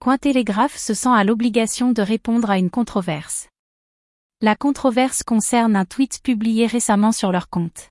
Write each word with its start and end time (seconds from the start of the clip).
Cointelegraph 0.00 0.76
se 0.76 0.94
sent 0.94 1.12
à 1.12 1.24
l'obligation 1.24 1.92
de 1.92 2.02
répondre 2.02 2.50
à 2.50 2.58
une 2.58 2.70
controverse. 2.70 3.48
La 4.40 4.54
controverse 4.54 5.22
concerne 5.22 5.74
un 5.74 5.84
tweet 5.84 6.20
publié 6.22 6.66
récemment 6.66 7.12
sur 7.12 7.32
leur 7.32 7.48
compte. 7.48 7.88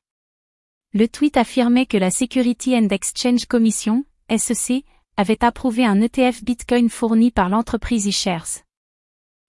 Le 0.93 1.07
tweet 1.07 1.35
affirmait 1.35 1.87
que 1.87 1.97
la 1.97 2.11
Security 2.11 2.75
and 2.75 2.87
Exchange 2.89 3.45
Commission, 3.47 4.05
SEC, 4.37 4.85
avait 5.17 5.43
approuvé 5.43 5.85
un 5.85 5.99
ETF 5.99 6.43
Bitcoin 6.43 6.89
fourni 6.89 7.31
par 7.31 7.49
l'entreprise 7.49 8.07
eShares. 8.07 8.61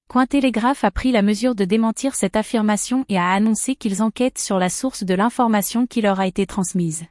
Cointelegraph 0.09 0.82
a 0.82 0.91
pris 0.91 1.12
la 1.12 1.23
mesure 1.23 1.54
de 1.54 1.64
démentir 1.64 2.14
cette 2.14 2.36
affirmation 2.36 3.04
et 3.09 3.18
a 3.18 3.30
annoncé 3.30 3.77
qu'ils 3.77 4.02
enquêtent 4.02 4.38
sur 4.38 4.59
la 4.59 4.70
source 4.70 5.04
de 5.04 5.14
l'information 5.14 5.86
qui 5.86 6.00
leur 6.00 6.20
a 6.20 6.27
été 6.27 6.46
transmise. 6.46 7.04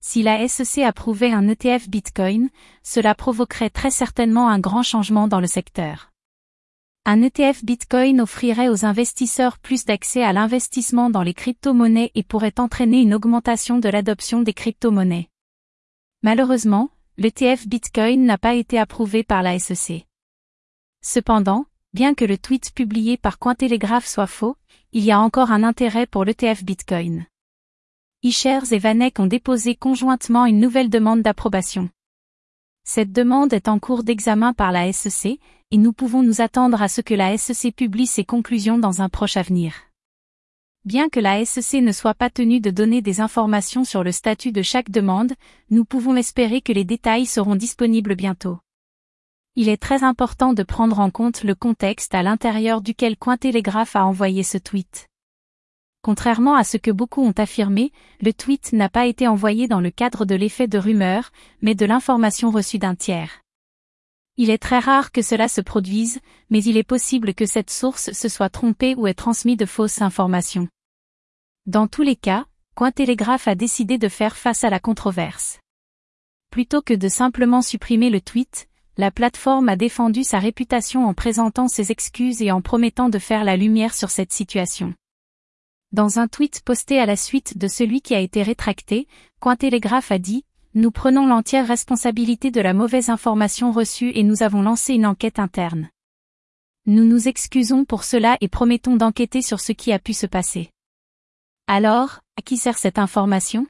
Si 0.00 0.22
la 0.22 0.46
SEC 0.46 0.84
approuvait 0.84 1.32
un 1.32 1.48
ETF 1.48 1.88
Bitcoin, 1.88 2.50
cela 2.84 3.14
provoquerait 3.14 3.70
très 3.70 3.90
certainement 3.90 4.48
un 4.48 4.60
grand 4.60 4.84
changement 4.84 5.26
dans 5.26 5.40
le 5.40 5.48
secteur. 5.48 6.12
Un 7.04 7.22
ETF 7.22 7.64
Bitcoin 7.64 8.20
offrirait 8.20 8.68
aux 8.68 8.84
investisseurs 8.84 9.58
plus 9.58 9.84
d'accès 9.84 10.22
à 10.22 10.32
l'investissement 10.32 11.10
dans 11.10 11.22
les 11.22 11.34
crypto-monnaies 11.34 12.12
et 12.14 12.22
pourrait 12.22 12.60
entraîner 12.60 13.00
une 13.00 13.14
augmentation 13.14 13.78
de 13.78 13.88
l'adoption 13.88 14.42
des 14.42 14.52
crypto-monnaies. 14.52 15.28
Malheureusement, 16.22 16.90
l'ETF 17.16 17.66
Bitcoin 17.66 18.24
n'a 18.24 18.38
pas 18.38 18.54
été 18.54 18.78
approuvé 18.78 19.24
par 19.24 19.42
la 19.42 19.58
SEC. 19.58 20.06
Cependant, 21.02 21.66
bien 21.92 22.14
que 22.14 22.24
le 22.24 22.38
tweet 22.38 22.72
publié 22.72 23.16
par 23.16 23.38
Cointelegraph 23.38 24.06
soit 24.06 24.26
faux, 24.26 24.56
il 24.92 25.04
y 25.04 25.10
a 25.10 25.18
encore 25.18 25.50
un 25.50 25.64
intérêt 25.64 26.06
pour 26.06 26.24
l'ETF 26.24 26.62
Bitcoin 26.62 27.26
eShares 28.24 28.72
et 28.72 28.78
Vanek 28.78 29.20
ont 29.20 29.26
déposé 29.26 29.76
conjointement 29.76 30.44
une 30.44 30.58
nouvelle 30.58 30.90
demande 30.90 31.22
d'approbation. 31.22 31.88
Cette 32.82 33.12
demande 33.12 33.52
est 33.52 33.68
en 33.68 33.78
cours 33.78 34.02
d'examen 34.02 34.54
par 34.54 34.72
la 34.72 34.92
SEC, 34.92 35.38
et 35.70 35.76
nous 35.76 35.92
pouvons 35.92 36.24
nous 36.24 36.40
attendre 36.40 36.82
à 36.82 36.88
ce 36.88 37.00
que 37.00 37.14
la 37.14 37.36
SEC 37.38 37.76
publie 37.76 38.08
ses 38.08 38.24
conclusions 38.24 38.78
dans 38.78 39.02
un 39.02 39.08
proche 39.08 39.36
avenir. 39.36 39.74
Bien 40.84 41.08
que 41.08 41.20
la 41.20 41.44
SEC 41.44 41.80
ne 41.80 41.92
soit 41.92 42.14
pas 42.14 42.30
tenue 42.30 42.60
de 42.60 42.70
donner 42.70 43.02
des 43.02 43.20
informations 43.20 43.84
sur 43.84 44.02
le 44.02 44.10
statut 44.10 44.50
de 44.50 44.62
chaque 44.62 44.90
demande, 44.90 45.34
nous 45.70 45.84
pouvons 45.84 46.16
espérer 46.16 46.60
que 46.60 46.72
les 46.72 46.84
détails 46.84 47.26
seront 47.26 47.56
disponibles 47.56 48.16
bientôt. 48.16 48.58
Il 49.54 49.68
est 49.68 49.76
très 49.76 50.02
important 50.02 50.54
de 50.54 50.64
prendre 50.64 50.98
en 50.98 51.10
compte 51.10 51.44
le 51.44 51.54
contexte 51.54 52.14
à 52.14 52.24
l'intérieur 52.24 52.80
duquel 52.80 53.16
Cointelegraph 53.16 53.94
a 53.94 54.04
envoyé 54.04 54.42
ce 54.42 54.58
tweet. 54.58 55.08
Contrairement 56.08 56.54
à 56.54 56.64
ce 56.64 56.78
que 56.78 56.90
beaucoup 56.90 57.22
ont 57.22 57.34
affirmé, 57.36 57.92
le 58.22 58.32
tweet 58.32 58.72
n'a 58.72 58.88
pas 58.88 59.04
été 59.04 59.28
envoyé 59.28 59.68
dans 59.68 59.82
le 59.82 59.90
cadre 59.90 60.24
de 60.24 60.34
l'effet 60.34 60.66
de 60.66 60.78
rumeur, 60.78 61.32
mais 61.60 61.74
de 61.74 61.84
l'information 61.84 62.50
reçue 62.50 62.78
d'un 62.78 62.94
tiers. 62.94 63.42
Il 64.38 64.48
est 64.48 64.56
très 64.56 64.78
rare 64.78 65.12
que 65.12 65.20
cela 65.20 65.48
se 65.48 65.60
produise, 65.60 66.20
mais 66.48 66.64
il 66.64 66.78
est 66.78 66.82
possible 66.82 67.34
que 67.34 67.44
cette 67.44 67.68
source 67.68 68.10
se 68.12 68.30
soit 68.30 68.48
trompée 68.48 68.94
ou 68.94 69.06
ait 69.06 69.12
transmis 69.12 69.54
de 69.54 69.66
fausses 69.66 70.00
informations. 70.00 70.66
Dans 71.66 71.88
tous 71.88 72.04
les 72.04 72.16
cas, 72.16 72.46
Cointelegraph 72.74 73.46
a 73.46 73.54
décidé 73.54 73.98
de 73.98 74.08
faire 74.08 74.38
face 74.38 74.64
à 74.64 74.70
la 74.70 74.80
controverse. 74.80 75.60
Plutôt 76.50 76.80
que 76.80 76.94
de 76.94 77.08
simplement 77.08 77.60
supprimer 77.60 78.08
le 78.08 78.22
tweet, 78.22 78.70
la 78.96 79.10
plateforme 79.10 79.68
a 79.68 79.76
défendu 79.76 80.24
sa 80.24 80.38
réputation 80.38 81.06
en 81.06 81.12
présentant 81.12 81.68
ses 81.68 81.92
excuses 81.92 82.40
et 82.40 82.50
en 82.50 82.62
promettant 82.62 83.10
de 83.10 83.18
faire 83.18 83.44
la 83.44 83.58
lumière 83.58 83.92
sur 83.92 84.08
cette 84.08 84.32
situation. 84.32 84.94
Dans 85.92 86.18
un 86.18 86.28
tweet 86.28 86.60
posté 86.64 87.00
à 87.00 87.06
la 87.06 87.16
suite 87.16 87.56
de 87.56 87.66
celui 87.66 88.02
qui 88.02 88.14
a 88.14 88.20
été 88.20 88.42
rétracté, 88.42 89.08
Cointelegraph 89.40 90.12
a 90.12 90.18
dit 90.18 90.44
Nous 90.74 90.90
prenons 90.90 91.26
l'entière 91.26 91.66
responsabilité 91.66 92.50
de 92.50 92.60
la 92.60 92.74
mauvaise 92.74 93.08
information 93.08 93.72
reçue 93.72 94.12
et 94.14 94.22
nous 94.22 94.42
avons 94.42 94.60
lancé 94.60 94.92
une 94.92 95.06
enquête 95.06 95.38
interne. 95.38 95.88
Nous 96.84 97.04
nous 97.04 97.26
excusons 97.26 97.86
pour 97.86 98.04
cela 98.04 98.36
et 98.42 98.48
promettons 98.48 98.96
d'enquêter 98.96 99.40
sur 99.40 99.60
ce 99.60 99.72
qui 99.72 99.90
a 99.90 99.98
pu 99.98 100.12
se 100.12 100.26
passer. 100.26 100.70
Alors, 101.66 102.20
à 102.36 102.42
qui 102.42 102.58
sert 102.58 102.76
cette 102.76 102.98
information? 102.98 103.66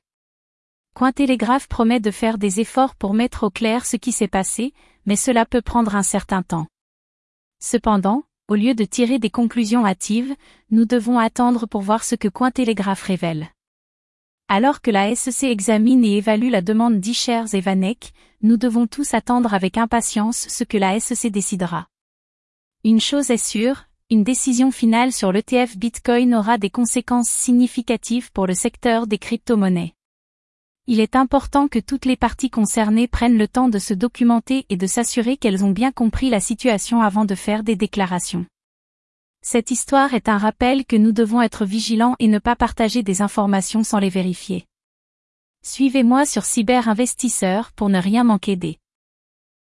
Cointelegraph 0.97 1.69
promet 1.69 2.01
de 2.01 2.11
faire 2.11 2.37
des 2.37 2.59
efforts 2.59 2.97
pour 2.97 3.15
mettre 3.15 3.45
au 3.45 3.51
clair 3.51 3.87
ce 3.87 3.97
qui 3.97 4.11
s'est 4.11 4.27
passé, 4.27 4.75
mais 5.07 5.15
cela 5.15 5.47
peut 5.47 5.63
prendre 5.63 5.95
un 5.95 6.03
certain 6.03 6.43
temps. 6.43 6.67
Cependant, 7.61 8.25
au 8.49 8.55
lieu 8.55 8.75
de 8.75 8.85
tirer 8.85 9.19
des 9.19 9.29
conclusions 9.29 9.85
hâtives, 9.85 10.35
nous 10.71 10.87
devons 10.87 11.19
attendre 11.19 11.67
pour 11.67 11.83
voir 11.83 12.03
ce 12.03 12.15
que 12.15 12.29
Cointelegraph 12.29 13.03
révèle. 13.03 13.49
Alors 14.49 14.81
que 14.81 14.91
la 14.91 15.15
SEC 15.15 15.51
examine 15.51 16.03
et 16.05 16.17
évalue 16.17 16.51
la 16.51 16.63
demande 16.63 16.99
d'Ishers 16.99 17.55
et 17.55 17.61
Vanek, 17.61 18.15
nous 18.41 18.57
devons 18.57 18.87
tous 18.87 19.13
attendre 19.13 19.53
avec 19.53 19.77
impatience 19.77 20.47
ce 20.49 20.65
que 20.65 20.79
la 20.79 20.99
SEC 20.99 21.31
décidera. 21.31 21.89
Une 22.85 23.01
chose 23.01 23.31
est 23.31 23.37
sûre, 23.37 23.85
une 24.09 24.25
décision 24.25 24.71
finale 24.71 25.13
sur 25.13 25.31
l'ETF 25.31 25.77
Bitcoin 25.77 26.35
aura 26.35 26.57
des 26.57 26.71
conséquences 26.71 27.29
significatives 27.29 28.33
pour 28.33 28.47
le 28.47 28.55
secteur 28.55 29.07
des 29.07 29.19
crypto-monnaies 29.19 29.95
il 30.91 31.01
est 31.01 31.17
important 31.17 31.69
que 31.69 31.79
toutes 31.79 32.07
les 32.07 32.17
parties 32.17 32.49
concernées 32.49 33.09
prennent 33.09 33.37
le 33.37 33.47
temps 33.47 33.69
de 33.69 33.79
se 33.79 33.93
documenter 33.93 34.65
et 34.71 34.79
de 34.79 34.87
s'assurer 34.87 35.37
qu'elles 35.37 35.63
ont 35.63 35.71
bien 35.71 35.93
compris 35.93 36.31
la 36.31 36.41
situation 36.41 37.03
avant 37.03 37.27
de 37.27 37.35
faire 37.35 37.63
des 37.63 37.77
déclarations. 37.77 38.47
Cette 39.43 39.71
histoire 39.71 40.15
est 40.15 40.31
un 40.31 40.39
rappel 40.39 40.87
que 40.87 40.97
nous 40.97 41.13
devons 41.13 41.43
être 41.43 41.67
vigilants 41.67 42.17
et 42.21 42.27
ne 42.27 42.39
pas 42.39 42.57
partager 42.57 43.03
des 43.03 43.21
informations 43.21 43.85
sans 43.85 43.99
les 43.99 44.09
vérifier. 44.09 44.65
Suivez-moi 45.63 46.25
sur 46.25 46.47
Cyber 46.47 46.89
Investisseur 46.89 47.71
pour 47.73 47.91
ne 47.91 47.99
rien 47.99 48.25
manquer 48.25 48.57
des 48.57 48.79